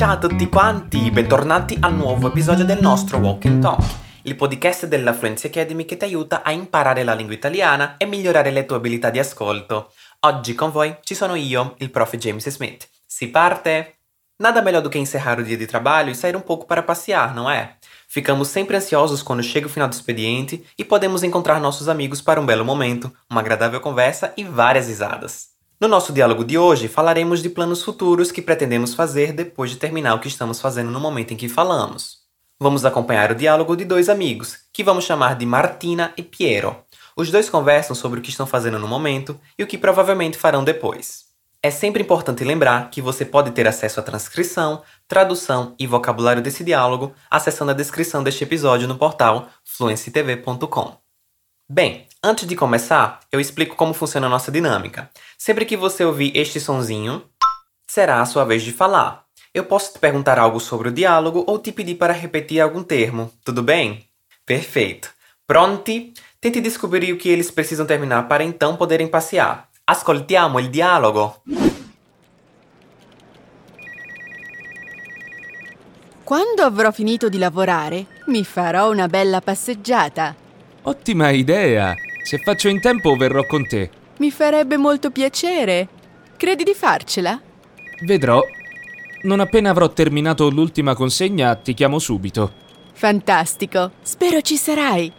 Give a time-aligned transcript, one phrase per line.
[0.00, 3.84] Ciao a tutti quanti, bentornati al nuovo episodio del nostro Walk and Talk,
[4.22, 8.50] il podcast della Fluency Academy che ti aiuta a imparare la lingua italiana e migliorare
[8.50, 9.92] le tue abilità di ascolto.
[10.20, 12.88] Oggi con voi ci sono io, il prof James Smith.
[13.04, 13.98] Si parte?
[14.36, 17.34] Nada melhor do que encerrar o dia de trabalho e sair um pouco para passear,
[17.34, 17.76] não é?
[18.08, 22.40] Ficamos sempre ansiosos quando chega o final do expediente e podemos encontrar nossos amigos para
[22.40, 25.59] um belo momento, uma agradável conversa e várias risadas.
[25.80, 30.14] No nosso diálogo de hoje, falaremos de planos futuros que pretendemos fazer depois de terminar
[30.14, 32.18] o que estamos fazendo no momento em que falamos.
[32.60, 36.76] Vamos acompanhar o diálogo de dois amigos, que vamos chamar de Martina e Piero.
[37.16, 40.62] Os dois conversam sobre o que estão fazendo no momento e o que provavelmente farão
[40.62, 41.24] depois.
[41.62, 46.62] É sempre importante lembrar que você pode ter acesso à transcrição, tradução e vocabulário desse
[46.62, 50.98] diálogo acessando a descrição deste episódio no portal fluencytv.com.
[51.66, 55.10] Bem, antes de começar, eu explico como funciona a nossa dinâmica.
[55.38, 57.22] Sempre que você ouvir este sonzinho,
[57.86, 59.24] será a sua vez de falar.
[59.52, 63.32] Eu posso te perguntar algo sobre o diálogo ou te pedir para repetir algum termo,
[63.44, 64.06] tudo bem?
[64.46, 65.10] Perfeito.
[65.46, 66.12] Pronti?
[66.40, 69.68] Tente descobrir o que eles precisam terminar para então poderem passear.
[69.86, 71.42] Ascoltiamo il dialogo.
[76.22, 80.36] Quando avrò finito di lavorare, mi farò una bella passeggiata.
[80.82, 81.96] Ottima idea!
[82.22, 83.90] Se faccio in tempo verrò con te.
[84.18, 85.88] Mi farebbe molto piacere.
[86.36, 87.40] Credi di farcela?
[88.02, 88.42] Vedrò.
[89.22, 92.52] Non appena avrò terminato l'ultima consegna ti chiamo subito.
[92.92, 93.92] Fantastico.
[94.02, 95.12] Spero ci sarai.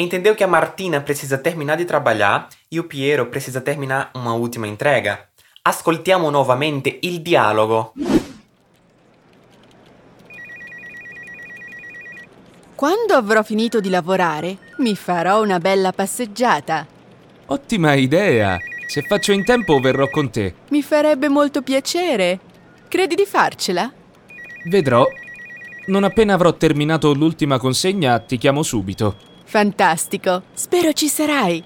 [0.00, 4.68] Entendeu que a Martina precisa terminar de trabalhar e o Piero precisa terminar uma última
[4.68, 5.28] entrega?
[5.64, 7.92] Ascoltiamo nuovamente il dialogo.
[12.78, 16.86] Quando avrò finito di lavorare, mi farò una bella passeggiata.
[17.46, 18.56] Ottima idea!
[18.86, 20.54] Se faccio in tempo verrò con te.
[20.68, 22.38] Mi farebbe molto piacere.
[22.86, 23.92] Credi di farcela?
[24.66, 25.04] Vedrò.
[25.86, 29.16] Non appena avrò terminato l'ultima consegna ti chiamo subito.
[29.42, 30.44] Fantastico.
[30.52, 31.64] Spero ci sarai.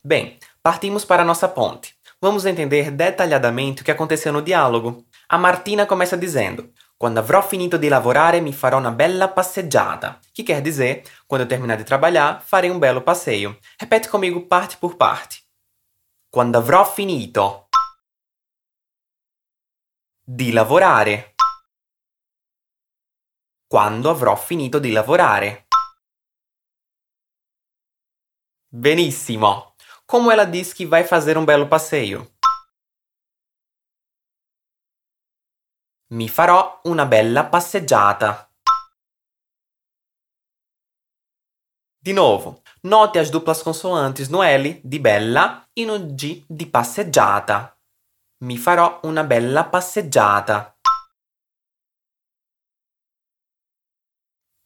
[0.00, 1.97] Bem, partimos para a nossa ponte.
[2.20, 5.06] Vamos entender detalhadamente o que aconteceu no diálogo.
[5.28, 10.18] A Martina começa dizendo: Quando avrò finito di lavorare mi farò una bella passeggiata.
[10.34, 13.56] Que quer dizer, quando eu terminar de trabalhar, farei um belo passeio.
[13.78, 15.44] Repete comigo parte por parte.
[16.28, 17.68] Quando avrò finito
[20.24, 21.36] di lavorare.
[23.68, 25.68] Quando avrò finito di lavorare.
[28.70, 29.76] Benissimo!
[30.08, 32.26] Como ela diz que vai fazer um belo passeio.
[36.10, 38.50] Mi farò una bella passeggiata.
[42.00, 47.78] De novo, note as duplas consoantes no L di bella e no G di passeggiata.
[48.44, 50.74] Mi farò una bella passeggiata.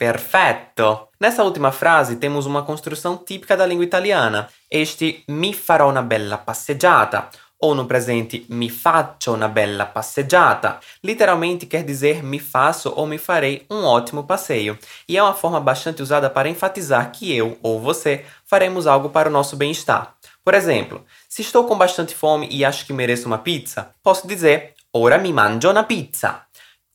[0.02, 1.10] Perfetto!
[1.20, 4.48] Nessa última frase temos uma construção típica da língua italiana.
[4.68, 11.68] Este mi farò una bella passeggiata ou no presente mi faccio una bella passeggiata, literalmente
[11.68, 14.76] quer dizer me faço ou me farei um ótimo passeio,
[15.08, 19.28] e é uma forma bastante usada para enfatizar que eu ou você faremos algo para
[19.28, 20.16] o nosso bem-estar.
[20.44, 24.74] Por exemplo, se estou com bastante fome e acho que mereço uma pizza, posso dizer
[24.94, 26.44] ora mi mangio una pizza.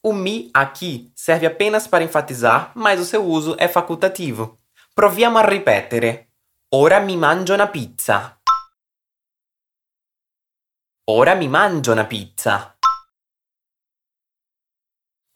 [0.04, 4.60] O mi aqui serve apenas para enfatizar, mas o seu uso é facultativo.
[4.94, 6.30] Proviamo a ripetere.
[6.74, 8.40] Ora mi mangio una pizza.
[11.10, 12.76] Ora mi mangio una pizza.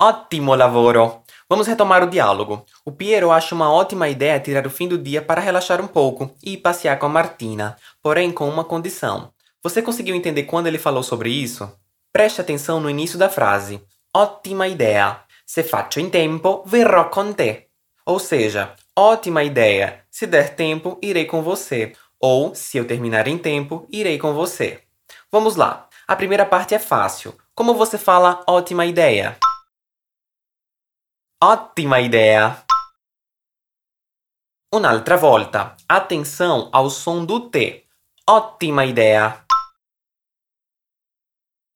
[0.04, 1.24] Ótimo lavoro!
[1.48, 2.66] Vamos retomar o diálogo.
[2.84, 6.36] O Piero acha uma ótima ideia tirar o fim do dia para relaxar um pouco
[6.44, 9.32] e ir passear com a Martina, porém com uma condição.
[9.62, 11.72] Você conseguiu entender quando ele falou sobre isso?
[12.12, 13.80] Preste atenção no início da frase.
[14.14, 15.26] Ottima idea.
[15.46, 17.72] Se faccio in tempo, verrò con te.
[18.04, 20.06] Ou seja, ótima ideia.
[20.10, 21.96] Se der tempo, irei com você.
[22.20, 24.84] Ou, se eu terminar em tempo, irei com você.
[25.32, 25.88] Vamos lá.
[26.06, 27.40] A primeira parte é fácil.
[27.56, 29.38] Como você fala ótima ideia?
[31.42, 32.66] Ótima ideia.
[34.74, 35.78] Un'altra volta.
[35.88, 37.88] Atenção ao som do T.
[38.30, 39.46] Ótima ideia.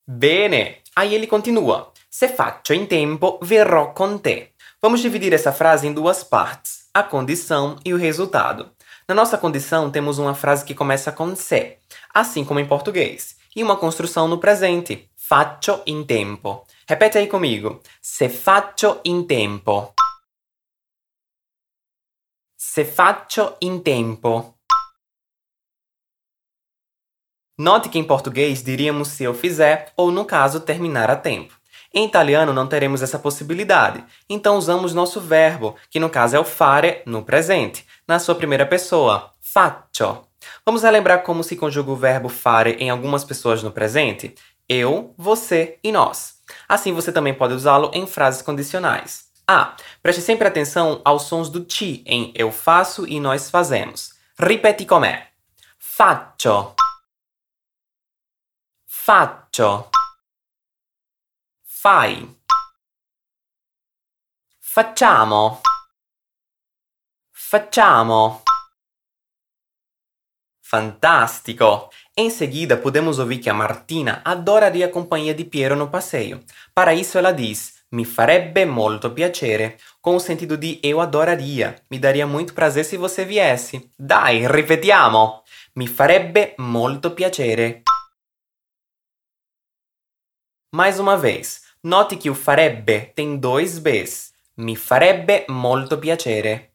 [0.05, 0.83] Bene.
[0.93, 1.94] Aí ele continua.
[2.17, 4.53] Se faccio in tempo, verrò con te.
[4.81, 8.71] Vamos dividir essa frase em duas partes: a condição e o resultado.
[9.05, 11.77] Na nossa condição, temos uma frase que começa com se,
[12.13, 15.09] assim como em português, e uma construção no presente.
[15.17, 16.65] Faccio in tempo.
[16.87, 17.81] Repete aí comigo.
[18.01, 19.93] Se faccio in tempo.
[22.55, 24.55] Se faccio in tempo.
[27.57, 31.53] Note que em português diríamos se eu fizer ou, no caso, terminar a tempo.
[31.97, 36.43] Em italiano não teremos essa possibilidade, então usamos nosso verbo, que no caso é o
[36.43, 40.25] fare no presente, na sua primeira pessoa, faccio.
[40.65, 44.35] Vamos relembrar como se conjuga o verbo fare em algumas pessoas no presente?
[44.67, 46.35] Eu, você e nós.
[46.67, 49.27] Assim você também pode usá-lo em frases condicionais.
[49.47, 54.11] Ah, preste sempre atenção aos sons do ti em eu faço e nós fazemos.
[54.37, 55.27] Ripeti com'è.
[55.79, 56.73] Faccio.
[58.85, 59.85] Faccio.
[61.85, 62.27] Fai.
[64.59, 65.61] Facciamo.
[67.31, 68.41] Facciamo.
[70.63, 71.91] Fantástico!
[72.17, 76.43] Em seguida, podemos ouvir que a Martina adoraria a companhia de Piero no passeio.
[76.73, 81.99] Para isso, ela diz: Mi farebbe molto piacere, com o sentido de eu adoraria, me
[81.99, 83.91] daria muito prazer se você viesse.
[83.95, 85.43] Dai, ripetiamo!
[85.75, 87.83] Mi farebbe molto piacere.
[90.73, 94.33] Mais uma vez, note que o farebbe tem dois Bs.
[94.57, 96.71] Mi farebbe molto piacere.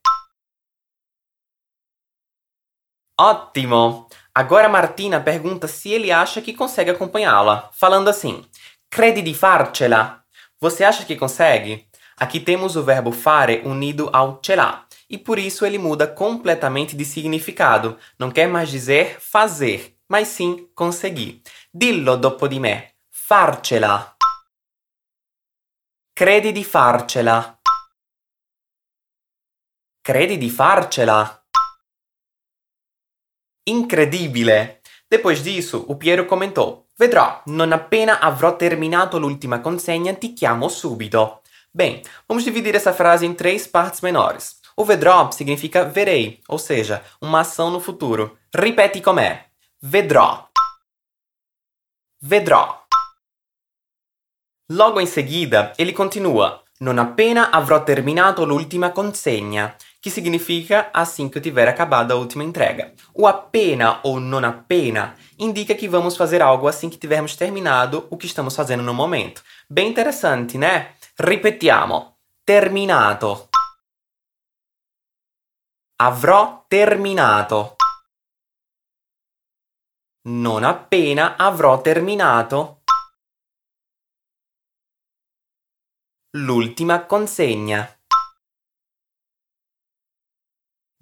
[3.18, 4.06] Ótimo!
[4.32, 8.44] Agora Martina pergunta se ele acha que consegue acompanhá-la, falando assim:
[8.88, 10.24] Credi di farcela?
[10.60, 11.88] Você acha que consegue?
[12.16, 16.94] Aqui temos o verbo fare unido ao ce l'ha, e por isso ele muda completamente
[16.94, 17.98] de significado.
[18.16, 21.42] Não quer mais dizer fazer, mas sim conseguir.
[21.74, 22.92] Dillo dopo di me.
[23.10, 24.19] Farcela.
[26.20, 27.58] Credi di farcela.
[30.02, 31.46] Credi di farcela?
[33.70, 34.82] Incredibile!
[35.08, 41.40] Depois disso, o Piero commentou: Vedrò, non appena avrò terminato l'ultima consegna ti chiamo subito.
[41.70, 44.61] Bem, vamos dividir essa frase em três partes menores.
[44.76, 48.40] O vedrò significa verei, ou seja, uma ação no futuro.
[48.50, 49.50] Ripeti com'è.
[49.78, 50.50] Vedrò.
[52.19, 52.80] Vedrò.
[54.70, 61.38] Logo em seguida, ele continua: Non appena avrò terminato l'ultima consegna que significa assim que
[61.38, 62.94] eu tiver acabado a última entrega.
[63.12, 68.17] O appena ou non appena indica que vamos fazer algo assim que tivermos terminado o
[68.17, 69.43] que estamos fazendo no momento.
[69.69, 70.94] Bem interessante, né?
[71.19, 72.17] Ripetiamo.
[72.44, 73.49] Terminato.
[75.99, 77.76] Avrò terminato.
[80.28, 82.80] Non appena avrò terminato.
[86.32, 88.00] L'ultima consegna.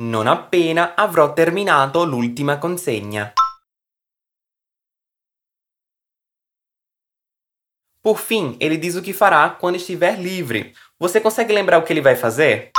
[0.01, 3.35] non appena avrò terminato l'ultima consegna.
[8.01, 10.75] Por fim, ele diz o que fará quando estiver livre.
[10.99, 12.71] Você consegue lembrar o que ele vai fazer?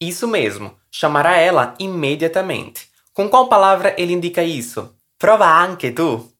[0.00, 2.88] Isso mesmo, chamará ela imediatamente.
[3.12, 4.96] Com qual palavra ele indica isso?
[5.18, 6.37] Prova anche tu!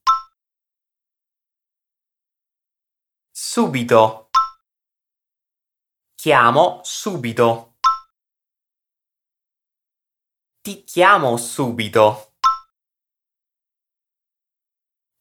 [3.41, 4.31] Subito.
[6.17, 7.77] Chiamo subito.
[10.61, 12.33] Ti chiamo subito.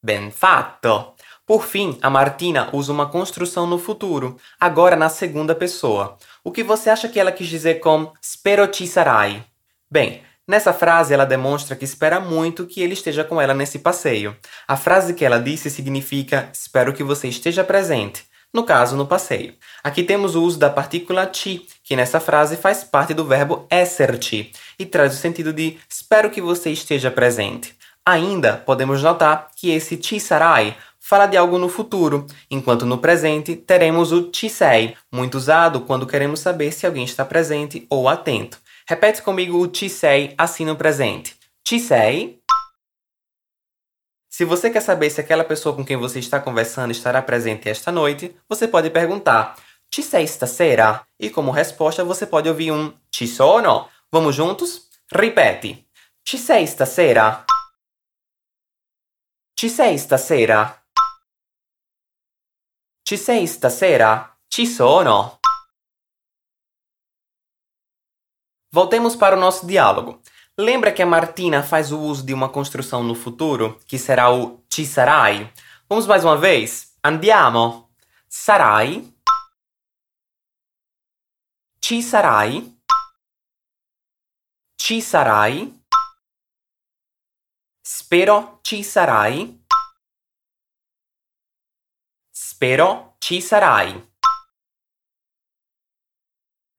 [0.00, 1.14] Ben fatto!
[1.44, 6.18] Por fim, a Martina usa uma construção no futuro, agora na segunda pessoa.
[6.42, 9.48] O que você acha que ela quis dizer com spero ci sarai?
[9.88, 14.34] Bem, nessa frase ela demonstra que espera muito que ele esteja com ela nesse passeio.
[14.66, 19.54] A frase que ela disse significa espero que você esteja presente no caso, no passeio.
[19.84, 24.52] Aqui temos o uso da partícula ti, que nessa frase faz parte do verbo esserti
[24.78, 27.74] e traz o sentido de espero que você esteja presente.
[28.04, 33.54] Ainda podemos notar que esse ti sarai fala de algo no futuro, enquanto no presente
[33.54, 38.58] teremos o ti sei, muito usado quando queremos saber se alguém está presente ou atento.
[38.88, 41.36] Repete comigo o ti sei assim no presente.
[41.62, 42.42] Ti sei?
[44.30, 47.92] Se você quer saber se aquela pessoa com quem você está conversando estará presente esta
[47.92, 51.06] noite, você pode perguntar: Ci sei stasera?
[51.20, 53.90] E como resposta você pode ouvir um Ci sono?
[54.10, 54.88] Vamos juntos?
[55.12, 55.86] Ripete:
[56.26, 57.44] Ci sei stasera?
[59.54, 60.82] Ci sei stasera?
[63.06, 64.34] Ci sei stasera?
[64.48, 65.37] Ci sono.
[68.70, 70.20] Voltemos para o nosso diálogo.
[70.56, 74.62] Lembra que a Martina faz o uso de uma construção no futuro, que será o
[74.68, 75.52] ci sarai?
[75.88, 76.94] Vamos mais uma vez?
[77.02, 77.90] Andiamo.
[78.28, 79.14] Sarai.
[81.80, 82.76] Ci sarai.
[84.76, 85.74] Ci sarai.
[87.82, 89.64] Spero ci sarai.
[92.30, 94.06] Spero ci sarai.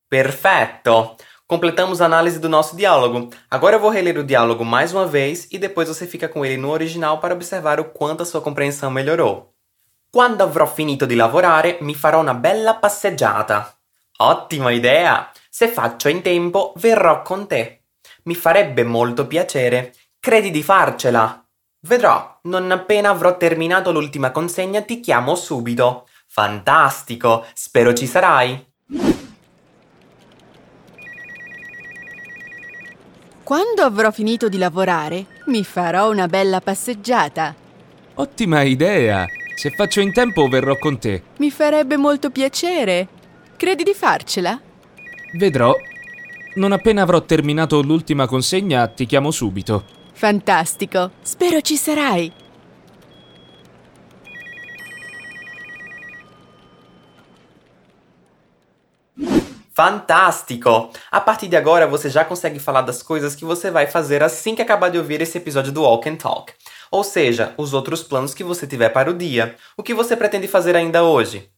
[0.08, 1.16] Perfetto!
[1.50, 3.32] Completamos a análise do nosso diálogo.
[3.50, 6.58] Agora eu vou reler o diálogo mais uma vez e depois você fica com ele
[6.58, 9.52] no original para observar o quanto a sua compreensão melhorou.
[10.12, 13.76] Quando avrò finito di lavorare mi farò una bella passeggiata.
[14.20, 15.32] Ottima idea!
[15.50, 17.86] Se faccio in tempo verrò con te.
[18.26, 19.96] Mi farebbe molto piacere.
[20.20, 21.44] Credi di farcela?
[21.80, 26.08] Vedrò, non appena avrò terminato l'ultima consegna ti chiamo subito.
[26.28, 27.44] Fantastico!
[27.56, 28.69] Spero ci sarai.
[33.50, 37.56] Quando avrò finito di lavorare, mi farò una bella passeggiata.
[38.14, 39.26] Ottima idea!
[39.56, 41.24] Se faccio in tempo verrò con te.
[41.38, 43.08] Mi farebbe molto piacere.
[43.58, 44.62] Credi di farcela?
[45.34, 45.74] Vedrò.
[46.58, 49.84] Non appena avrò terminato l'ultima consegna ti chiamo subito.
[50.14, 51.14] Fantastico.
[51.24, 52.32] Spero ci sarai.
[59.80, 60.92] Fantástico!
[61.10, 64.54] A partir de agora você já consegue falar das coisas que você vai fazer assim
[64.54, 66.52] que acabar de ouvir esse episódio do Walk and Talk.
[66.92, 69.56] Ou seja, os outros planos que você tiver para o dia.
[69.78, 71.50] O que você pretende fazer ainda hoje?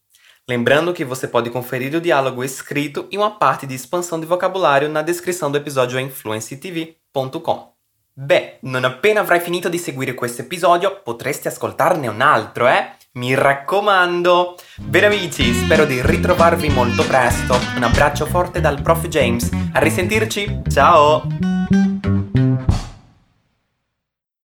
[0.47, 4.87] Lembrando que você pode conferir o diálogo escrito e uma parte de expansão de vocabulário
[4.87, 7.73] na descrição do episódio em fluencytv.com.
[8.13, 12.97] Beh, non appena avrai finito di seguire questo episodio potresti ascoltarne un altro, eh?
[13.13, 14.55] Mi raccomando!
[14.77, 17.59] Bene amici, spero di ritrovarvi molto presto.
[17.75, 19.49] Un abbraccio forte dal prof James.
[19.73, 21.27] A risentirci, ciao!